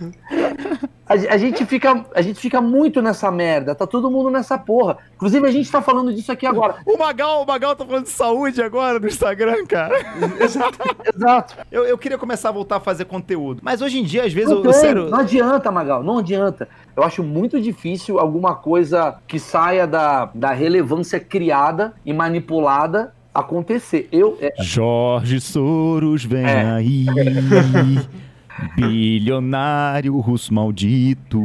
[1.09, 4.99] A, a, gente fica, a gente fica muito nessa merda, tá todo mundo nessa porra.
[5.15, 6.77] Inclusive, a gente tá falando disso aqui agora.
[6.85, 9.95] O Magal, o Magal tá falando de saúde agora no Instagram, cara.
[10.41, 10.79] Exato,
[11.15, 11.55] exato.
[11.71, 13.61] Eu, eu queria começar a voltar a fazer conteúdo.
[13.63, 15.09] Mas hoje em dia, às vezes, não, eu, tem, sério...
[15.09, 16.69] não adianta, Magal, não adianta.
[16.97, 24.09] Eu acho muito difícil alguma coisa que saia da, da relevância criada e manipulada acontecer.
[24.11, 24.55] Eu, é...
[24.63, 26.71] Jorge Soros vem é.
[26.71, 27.07] aí.
[28.77, 31.41] Bilionário russo maldito.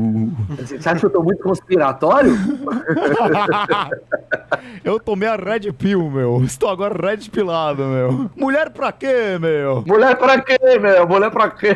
[0.50, 2.34] Você acha que eu tô muito conspiratório?
[4.84, 6.44] eu tomei a Red Pill, meu.
[6.44, 8.30] Estou agora red pilado, meu.
[8.36, 9.84] Mulher pra quê, meu?
[9.86, 11.08] Mulher pra quê, meu?
[11.08, 11.76] Mulher pra quê?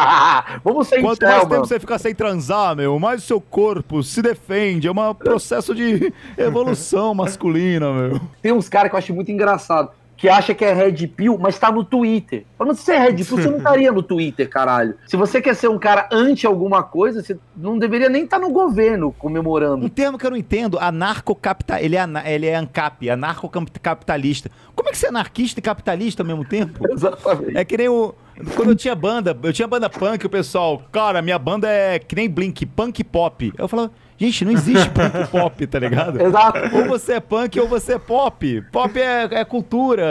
[0.64, 4.22] Vamos sem Quanto mais tempo você ficar sem transar, meu, mais o seu corpo se
[4.22, 4.88] defende.
[4.88, 8.20] É um processo de evolução masculina, meu.
[8.40, 9.90] Tem uns caras que eu acho muito engraçado
[10.22, 12.44] que acha que é Red Pill, mas tá no Twitter.
[12.56, 14.94] Falando, se você é Red Pill, você não estaria no Twitter, caralho.
[15.04, 18.46] Se você quer ser um cara anti alguma coisa, você não deveria nem estar tá
[18.46, 19.84] no governo comemorando.
[19.84, 24.48] Um termo que eu não entendo, anarcocapital, ele é, ele é ANCAP, anarcocapitalista.
[24.76, 26.86] Como é que você é anarquista e capitalista ao mesmo tempo?
[26.88, 27.58] Exatamente.
[27.58, 28.14] É que nem o...
[28.54, 32.14] Quando eu tinha banda, eu tinha banda punk, o pessoal, cara, minha banda é que
[32.14, 33.52] nem Blink, punk pop.
[33.58, 33.90] Eu falava,
[34.22, 36.22] Gente, não existe punk pop, tá ligado?
[36.22, 36.60] Exato.
[36.76, 38.62] Ou você é punk ou você é pop.
[38.70, 40.04] Pop é, é cultura.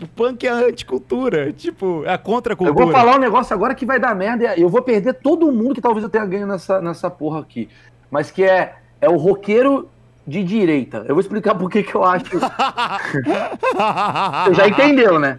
[0.00, 1.52] É, punk é anticultura.
[1.52, 2.80] Tipo, é contra cultura.
[2.80, 4.58] Eu vou falar um negócio agora que vai dar merda.
[4.58, 7.68] Eu vou perder todo mundo que talvez eu tenha ganho nessa, nessa porra aqui.
[8.10, 9.88] Mas que é, é o roqueiro
[10.26, 11.04] de direita.
[11.06, 12.24] Eu vou explicar por que que eu acho.
[14.48, 15.38] Você já entendeu, né?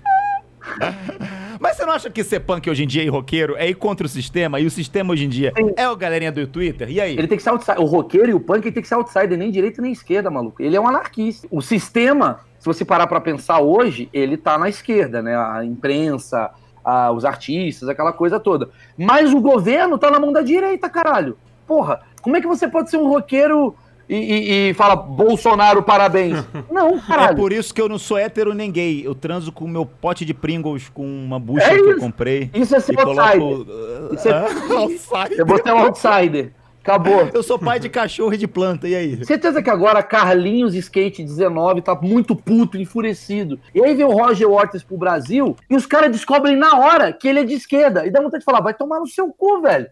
[1.60, 4.06] Mas você não acha que ser punk hoje em dia e roqueiro é ir contra
[4.06, 4.60] o sistema?
[4.60, 5.74] E o sistema hoje em dia Sim.
[5.76, 6.90] é o galerinha do Twitter?
[6.90, 7.18] E aí?
[7.18, 7.82] Ele tem que ser outsider.
[7.82, 10.62] O roqueiro e o punk tem que ser outsider, nem direita nem esquerda, maluco.
[10.62, 11.48] Ele é um anarquista.
[11.52, 15.36] O sistema, se você parar para pensar hoje, ele tá na esquerda, né?
[15.36, 16.52] A imprensa,
[16.84, 18.70] a, os artistas, aquela coisa toda.
[18.98, 21.38] Mas o governo tá na mão da direita, caralho.
[21.66, 23.76] Porra, como é que você pode ser um roqueiro
[24.10, 26.44] e, e, e, fala Bolsonaro, parabéns.
[26.72, 27.34] Não, caralho.
[27.34, 29.06] É por isso que eu não sou hétero nem gay.
[29.06, 32.50] Eu transo com o meu pote de Pringles com uma bucha é que eu comprei.
[32.54, 33.40] Isso é ser outsider.
[33.40, 34.14] Coloco...
[34.14, 34.40] Isso é...
[34.76, 35.46] outsider.
[35.46, 36.54] Você é um outsider.
[36.88, 37.30] Acabou.
[37.34, 39.26] Eu sou pai de cachorro e de planta, e aí?
[39.26, 43.60] Certeza que agora Carlinhos Skate 19 tá muito puto, enfurecido.
[43.76, 47.28] E aí vem o Roger Waters pro Brasil e os caras descobrem na hora que
[47.28, 48.06] ele é de esquerda.
[48.06, 49.88] E dá vontade de falar, vai tomar no seu cu, velho.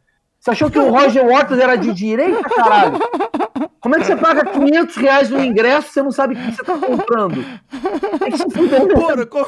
[0.46, 3.00] Você achou que o Roger Waters era de direita, caralho?
[3.82, 6.52] Como é que você paga 500 reais no ingresso e você não sabe o que
[6.52, 7.44] você tá comprando?
[8.22, 9.46] É Porra, como,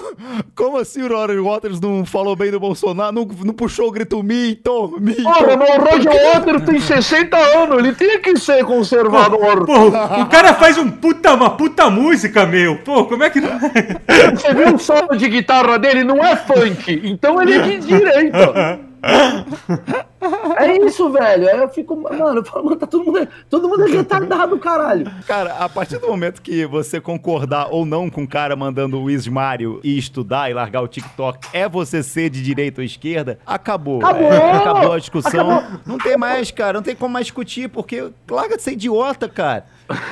[0.55, 3.11] como, assim o Roger Waters não falou bem do Bolsonaro?
[3.13, 5.21] Não, não puxou o grito mito, mito?
[5.21, 9.67] Porra, mas o Roger Waters tem 60 anos, ele tinha que ser conservador.
[9.67, 12.79] Pô, o cara faz um puta, uma puta música, meu.
[12.79, 13.51] Pô, como é que não...
[13.59, 16.03] Você viu o solo de guitarra dele?
[16.03, 18.79] Não é funk, então ele é de direita.
[20.57, 21.47] É isso, velho.
[21.47, 25.11] Aí eu fico, mano, eu falo, mano, tá todo mundo, todo mundo é retardado, caralho.
[25.27, 29.31] Cara, a partir do momento que você concordar ou não com o cara mandando o
[29.31, 34.03] Mario e estudar e largar o TikTok, é você ser de direita ou esquerda, acabou.
[34.03, 35.51] Acabou, é, acabou a discussão.
[35.51, 35.79] Acabou.
[35.85, 39.65] Não tem mais, cara, não tem como mais discutir, porque larga de ser idiota, cara.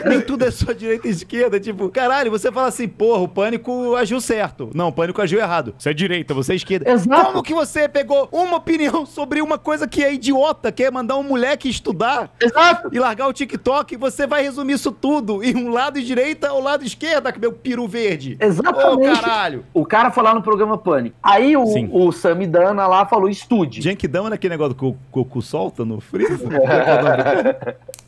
[0.06, 1.60] Nem tudo é só direita e esquerda.
[1.60, 4.70] Tipo, caralho, você fala assim, porra, o pânico agiu certo.
[4.74, 5.74] Não, o pânico agiu errado.
[5.78, 6.90] Você é direita, você é esquerda.
[6.90, 7.26] Exato.
[7.26, 11.18] Como que você pegou uma opinião sobre uma coisa que é idiota, que é mandar
[11.18, 12.90] um moleque estudar Exato.
[12.92, 16.62] e largar o TikTok e você vai resumir isso tudo em um lado direita ou
[16.62, 18.38] lado esquerda, que meu peru verde.
[18.40, 19.10] Exatamente.
[19.10, 19.66] Ô, caralho.
[19.74, 21.16] O cara foi lá no programa Pânico.
[21.22, 23.82] Aí o, o Samidana lá falou, estude.
[23.82, 26.36] Genkidama naquele negócio que o Goku solta no freezer?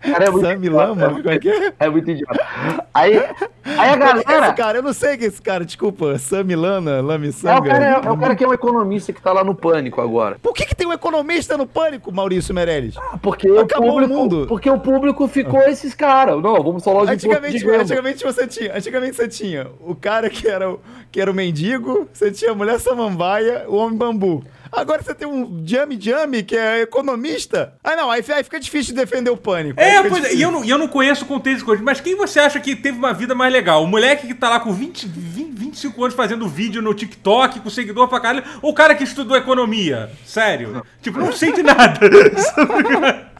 [0.00, 1.72] Cara, é muito Sammy Lama, é que é?
[1.78, 2.44] É muito idiota.
[2.92, 3.16] Aí,
[3.64, 4.46] aí a galera.
[4.46, 7.84] Esse cara, eu não sei que esse cara, desculpa, Sammy Lana, Lame É o, cara,
[7.84, 10.36] é, é, o cara que é um economista que tá lá no pânico agora.
[10.42, 12.96] Por que, que tem um economista no pânico, Maurício Meirelles?
[12.96, 14.46] Ah, porque Acabou o público, o mundo.
[14.48, 16.42] Porque o público ficou esses caras.
[16.42, 20.74] Não, vamos falar de antigamente, antigamente você tinha, antigamente você tinha o cara que era,
[21.12, 24.44] que era o mendigo, você tinha a mulher samambaia, o homem bambu.
[24.72, 27.74] Agora você tem um Jami Jami, que é economista.
[27.82, 29.80] Ah, não, aí, aí fica difícil de defender o pânico.
[29.80, 32.14] É, pois é, e eu não, eu não conheço o contexto de coisas, mas quem
[32.14, 33.82] você acha que teve uma vida mais legal?
[33.82, 37.70] O moleque que tá lá com 20, 20 25 anos fazendo vídeo no TikTok, com
[37.70, 40.10] seguidor pra caralho, ou o cara que estudou economia?
[40.24, 40.82] Sério?
[41.00, 42.00] Tipo, não sei de nada.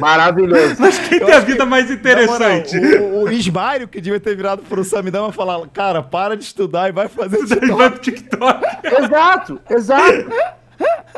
[0.00, 0.76] Maravilhoso.
[0.78, 2.76] Mas quem tem a vida que, mais interessante?
[2.76, 6.88] Moral, o, o Ismário, que devia ter virado pro Samidama falar, cara, para de estudar
[6.88, 7.66] e vai fazer TikTok.
[7.76, 8.64] Vai pro TikTok.
[8.84, 10.30] Exato, exato.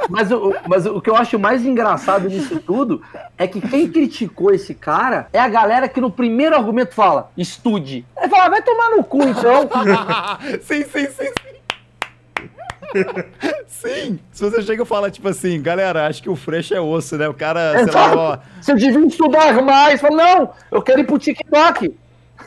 [0.09, 3.03] Mas o, mas o que eu acho mais engraçado nisso tudo
[3.37, 8.05] é que quem criticou esse cara é a galera que no primeiro argumento fala, estude.
[8.17, 9.69] Aí fala, vai tomar no cu então.
[10.63, 11.59] sim, sim, sim, sim.
[13.67, 14.19] Sim.
[14.33, 17.29] Se você chega e fala, tipo assim, galera, acho que o Fresh é osso, né?
[17.29, 18.39] O cara, sei lá, ó.
[18.61, 20.01] Você devia estudar mais.
[20.01, 21.95] Fala, não, eu quero ir pro TikTok.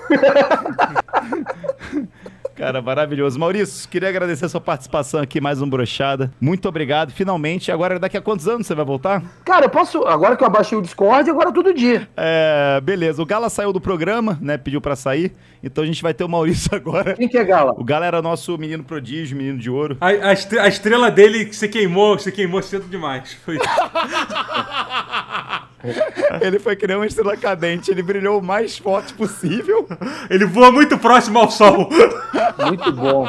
[2.61, 3.39] Cara, maravilhoso.
[3.39, 6.31] Maurício, queria agradecer a sua participação aqui, mais um brochada.
[6.39, 7.11] Muito obrigado.
[7.11, 9.23] Finalmente, agora daqui a quantos anos você vai voltar?
[9.43, 10.03] Cara, eu posso.
[10.05, 12.07] Agora que eu abaixei o Discord, agora todo dia.
[12.15, 13.19] É, beleza.
[13.19, 14.59] O Gala saiu do programa, né?
[14.59, 15.33] Pediu pra sair.
[15.63, 17.15] Então a gente vai ter o Maurício agora.
[17.15, 17.73] Quem que é Gala?
[17.75, 19.97] O Gala era nosso menino prodígio, menino de ouro.
[19.99, 23.33] A, a estre- a estrela dele que você queimou, você queimou cedo demais.
[23.43, 23.65] Foi isso.
[26.41, 27.91] Ele foi que nem uma estrela cadente.
[27.91, 29.87] Ele brilhou o mais forte possível.
[30.29, 31.89] Ele voa muito próximo ao sol.
[32.67, 33.25] Muito bom.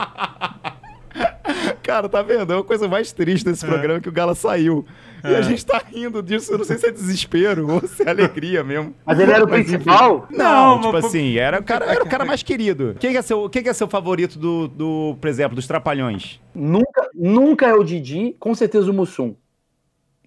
[1.82, 2.52] Cara, tá vendo?
[2.52, 4.84] É uma coisa mais triste desse programa que o Gala saiu.
[5.24, 6.52] E a gente tá rindo disso.
[6.52, 8.94] Eu não sei se é desespero ou se é alegria mesmo.
[9.04, 10.26] Mas ele era o principal?
[10.30, 10.38] Não,
[10.76, 12.96] Não, tipo mas- assim, era o cara, era o cara mais querido.
[12.98, 16.40] Quem que é seu, quem que é seu favorito do, do, por exemplo, dos Trapalhões?
[16.54, 19.34] Nunca, nunca é o Didi, com certeza o Mussum.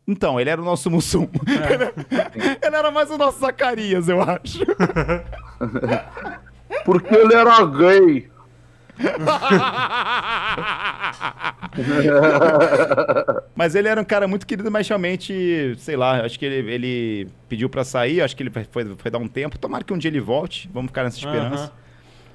[0.07, 1.27] Então, ele era o nosso Mussum.
[1.47, 4.63] Ele, ele era mais o nosso Zacarias, eu acho.
[6.85, 8.29] Porque ele era gay.
[13.55, 17.27] Mas ele era um cara muito querido, mas realmente, sei lá, acho que ele, ele
[17.49, 18.65] pediu pra sair, acho que ele foi,
[18.97, 19.57] foi dar um tempo.
[19.57, 21.65] Tomara que um dia ele volte, vamos ficar nessa esperança.
[21.65, 21.71] Aham.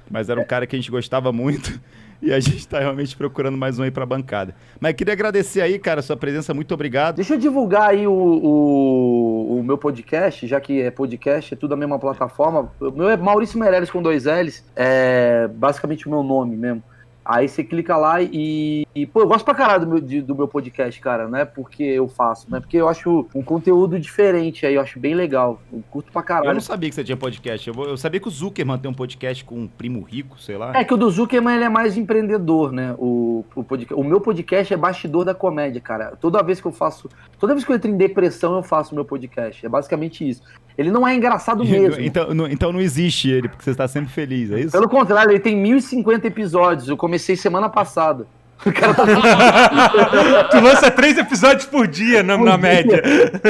[0.09, 1.79] Mas era um cara que a gente gostava muito.
[2.21, 4.55] E a gente tá realmente procurando mais um aí pra bancada.
[4.79, 6.53] Mas queria agradecer aí, cara, a sua presença.
[6.53, 7.15] Muito obrigado.
[7.15, 11.73] Deixa eu divulgar aí o, o, o meu podcast, já que é podcast, é tudo
[11.73, 12.71] a mesma plataforma.
[12.79, 16.83] O meu é Maurício Meirelles com dois L's, é basicamente o meu nome mesmo.
[17.23, 20.35] Aí você clica lá e, e, pô, eu gosto pra caralho do meu, de- do
[20.35, 22.59] meu podcast, cara, não é porque eu faço, né?
[22.59, 25.61] Porque eu acho um conteúdo diferente aí, eu acho bem legal.
[25.71, 26.53] Eu curto pra Eu caralho.
[26.53, 27.67] não sabia que você tinha podcast.
[27.69, 30.71] Eu, eu sabia que o Zuckerman tem um podcast com um primo rico, sei lá.
[30.75, 32.95] É que o do Zuckerman ele é mais empreendedor, né?
[32.97, 36.15] O, o, podcast, o meu podcast é bastidor da comédia, cara.
[36.19, 37.07] Toda vez que eu faço.
[37.39, 39.63] Toda vez que eu entro em depressão, eu faço meu podcast.
[39.65, 40.41] É basicamente isso.
[40.77, 42.01] Ele não é engraçado mesmo.
[42.01, 44.71] Então, não, então não existe ele, porque você está sempre feliz, é isso?
[44.71, 46.87] Pelo contrário, ele tem 1050 episódios.
[46.89, 48.25] Eu comecei semana passada.
[48.63, 49.03] O cara tá
[50.51, 53.01] Tu lança três episódios por dia, na, na média.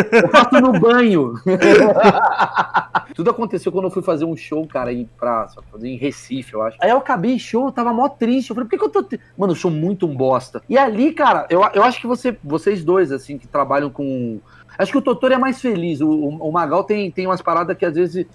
[0.09, 1.33] Eu faço no banho.
[3.13, 6.61] Tudo aconteceu quando eu fui fazer um show, cara, em praça, fazer em Recife, eu
[6.61, 6.77] acho.
[6.79, 8.51] Aí eu acabei show, eu tava mó triste.
[8.51, 9.03] Eu falei, por que, que eu tô.
[9.03, 10.61] tri- Mano, eu sou muito um bosta.
[10.69, 14.39] E ali, cara, eu, eu acho que você, vocês dois, assim, que trabalham com.
[14.77, 15.99] Acho que o Totoro é mais feliz.
[15.99, 18.25] O, o, o Magal tem, tem umas paradas que às vezes.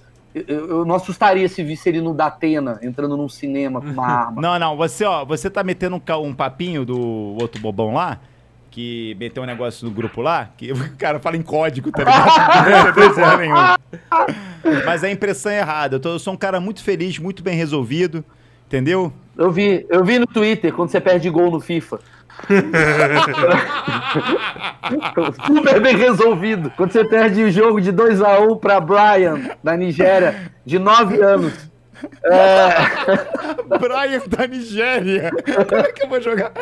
[0.47, 4.43] Eu, eu- não assustaria se visse ele no Datena, entrando num cinema com uma arma.
[4.43, 6.99] Não, não, você, ó, você tá metendo um, um papinho do
[7.41, 8.19] outro bobão lá,
[8.71, 13.79] que meteu um negócio no grupo lá, que o cara fala em código, tá ligado?
[14.85, 15.97] Mas a impressão é errada.
[15.97, 18.25] Eu, tô- eu sou um cara muito feliz, muito bem resolvido,
[18.67, 19.13] entendeu?
[19.37, 21.99] Eu vi, eu vi no Twitter quando você perde gol no FIFA.
[25.47, 26.71] Super bem resolvido.
[26.77, 31.53] Quando você perde o jogo de 2x1 pra Brian, da Nigéria, de 9 anos.
[32.25, 32.69] É,
[33.79, 35.31] Brian da Nigéria.
[35.69, 36.53] Como é que eu vou jogar?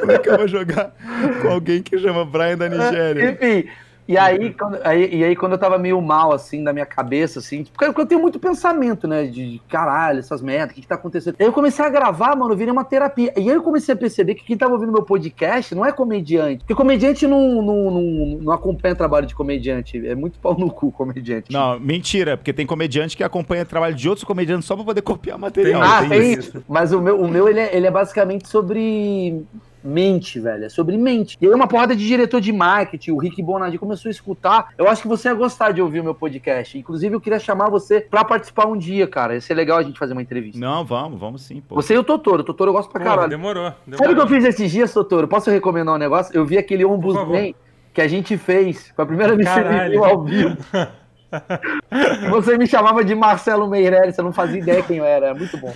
[0.00, 0.92] Como é que eu vou jogar
[1.40, 3.30] com alguém que chama Brian da Nigéria?
[3.30, 3.68] enfim.
[4.08, 7.40] E aí, quando, aí, e aí, quando eu tava meio mal, assim, da minha cabeça,
[7.40, 9.24] assim, porque eu tenho muito pensamento, né?
[9.24, 11.36] De, de, caralho, essas merdas, o que, que tá acontecendo?
[11.38, 13.30] Aí eu comecei a gravar, mano, virei uma terapia.
[13.36, 16.60] E aí eu comecei a perceber que quem tava ouvindo meu podcast não é comediante.
[16.60, 19.98] Porque comediante não, não, não, não acompanha trabalho de comediante.
[20.06, 21.52] É muito pau no cu, comediante.
[21.52, 25.02] Não, mentira, porque tem comediante que acompanha o trabalho de outros comediantes só pra poder
[25.02, 25.82] copiar material.
[25.82, 26.48] Ah, tem tem isso.
[26.56, 26.64] isso.
[26.66, 29.44] Mas o meu, o meu ele, é, ele é basicamente sobre
[29.88, 30.64] mente, velho.
[30.64, 31.36] É sobre mente.
[31.40, 34.68] E aí uma porrada de diretor de marketing, o Rick Bonadi começou a escutar.
[34.76, 36.78] Eu acho que você ia gostar de ouvir o meu podcast.
[36.78, 39.34] Inclusive, eu queria chamar você pra participar um dia, cara.
[39.34, 40.58] Ia ser legal a gente fazer uma entrevista.
[40.60, 41.74] Não, vamos, vamos sim, pô.
[41.74, 42.42] Você e o Totoro.
[42.42, 43.28] O Totoro eu gosto pra caralho.
[43.28, 43.64] demorou.
[43.64, 44.28] Sabe o que eu demorou.
[44.28, 45.26] fiz esses dias, Totoro?
[45.26, 46.34] Posso recomendar um negócio?
[46.36, 47.54] Eu vi aquele Ombudsman
[47.92, 48.92] que a gente fez.
[48.94, 49.90] Foi a primeira vez que Caralho.
[49.90, 50.56] viu ao vivo.
[52.30, 55.26] Você me chamava de Marcelo Meirelles, você não fazia ideia quem eu era.
[55.28, 55.74] É muito bom.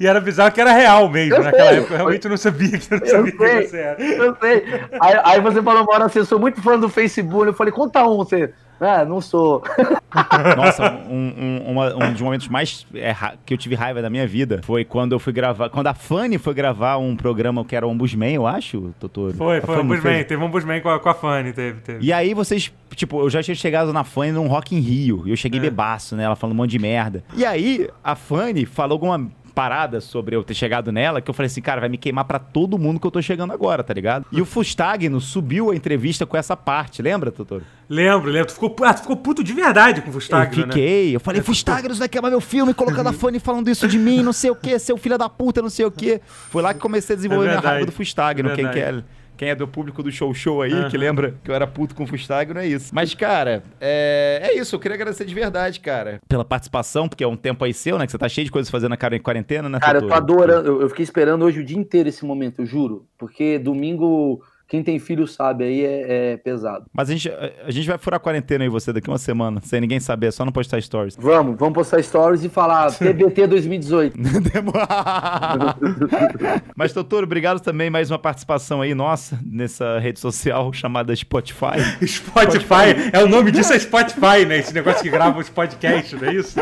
[0.00, 1.36] E era bizarro que era real mesmo.
[1.36, 1.78] Eu Naquela sei.
[1.78, 3.66] época eu realmente não sabia que eu não Eu sabia sei.
[3.68, 4.02] você era.
[4.02, 4.64] Eu sei.
[5.00, 7.46] Aí, aí você falou uma hora assim, eu sou muito fã do Facebook.
[7.46, 8.52] Eu falei, conta um, você.
[8.80, 9.62] Ah, não sou.
[10.56, 13.14] Nossa, um, um, uma- um dos momentos mais é,
[13.44, 15.68] que eu tive raiva da minha vida foi quando eu fui gravar.
[15.68, 19.34] Quando a Fanny foi gravar um programa que era o Ombudsman, eu acho, Totoro.
[19.34, 20.00] Foi, A foi um Busman.
[20.12, 20.26] fez?
[20.26, 22.04] Teve um Busman com a, com a Fanny, teve, teve.
[22.04, 25.22] E aí vocês, tipo, eu já tinha chegado na Fanny num Rock in Rio.
[25.26, 25.62] E eu cheguei É.
[25.62, 26.24] bebaço, né?
[26.24, 27.22] Ela falando um monte de merda.
[27.36, 31.48] E aí, a Fanny falou alguma paradas sobre eu ter chegado nela que eu falei
[31.48, 34.24] assim, cara, vai me queimar pra todo mundo que eu tô chegando agora, tá ligado?
[34.30, 37.64] E o Fustagno subiu a entrevista com essa parte, lembra, Totoro?
[37.88, 38.48] Lembro, lembro.
[38.48, 41.40] Tu ficou, ah, tu ficou puto de verdade com o Fustagno, eu fiquei, eu falei,
[41.40, 44.50] Fustagno, você vai queimar meu filme, colocando a fone falando isso de mim, não sei
[44.50, 46.20] o que, seu filho da puta, não sei o que.
[46.50, 47.74] Foi lá que comecei a desenvolver É minha verdade.
[47.74, 49.04] raiva do Fustagno, É quem quer.
[49.38, 50.98] Quem é do público do show show aí, que Aham.
[50.98, 52.92] lembra que eu era puto com o Fustagno, é isso.
[52.92, 54.74] Mas, cara, é, é isso.
[54.74, 58.04] Eu queria agradecer de verdade, cara, pela participação, porque é um tempo aí seu, né?
[58.04, 59.78] Que você tá cheio de coisas fazendo na cara em quarentena, né?
[59.78, 60.66] Cara, eu tô adorando.
[60.68, 63.06] Eu, eu fiquei esperando hoje o dia inteiro esse momento, eu juro.
[63.16, 66.84] Porque domingo, quem tem filho sabe, aí é, é pesado.
[66.92, 69.80] Mas a gente, a, gente vai furar a quarentena aí você daqui uma semana, sem
[69.80, 71.16] ninguém saber, é só não postar stories.
[71.18, 74.18] Vamos, vamos postar stories e falar TBT 2018.
[76.76, 81.78] Mas, Totoro, obrigado também mais uma participação aí nossa nessa rede social chamada Spotify.
[82.06, 84.58] Spotify, é o nome disso é Spotify, né?
[84.58, 86.58] Esse negócio que grava os podcasts, não é isso?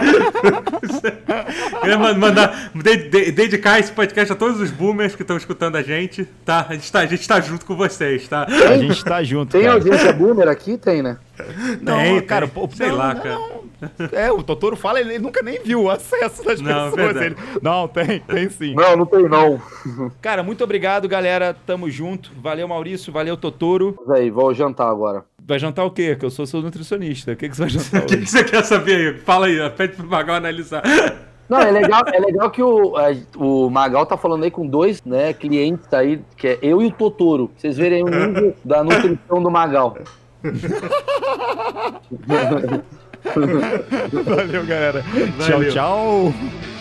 [1.81, 5.75] Queria man- mandar, de- de- dedicar esse podcast a todos os boomers que estão escutando
[5.77, 6.67] a gente, tá?
[6.69, 8.47] A gente tá, a gente tá junto com vocês, tá?
[8.47, 9.75] A gente tá junto, Tem cara.
[9.75, 10.77] audiência boomer aqui?
[10.77, 11.19] Tem, né?
[11.83, 12.55] Não, Tem, cara, tem.
[12.55, 13.39] pô, sei não, lá, não, cara.
[14.13, 17.17] É, o Totoro fala, ele nunca nem viu o acesso das Não, pessoas.
[17.23, 18.75] Ele- Não, tem, tem sim.
[18.75, 19.61] Não, não tem não.
[20.23, 21.55] Cara, muito obrigado, galera.
[21.67, 22.31] Tamo junto.
[22.41, 23.13] Valeu, Maurício.
[23.13, 23.99] Valeu, Totoro.
[24.07, 25.25] Mas aí, vou jantar agora.
[25.47, 26.17] Vai jantar o quê?
[26.17, 27.33] Que eu sou seu nutricionista.
[27.33, 29.19] O que, que você vai jantar O que, que você quer saber aí?
[29.21, 30.83] Fala aí, pede pro Magal analisar.
[31.49, 32.95] Não, é legal, é legal que o,
[33.37, 36.91] o Magal tá falando aí com dois né, clientes aí, que é eu e o
[36.91, 37.51] Totoro.
[37.57, 39.97] Vocês verem o nível da nutrição do Magal.
[44.25, 45.05] Valeu, galera.
[45.39, 45.73] Valeu.
[45.73, 46.76] Tchau, tchau.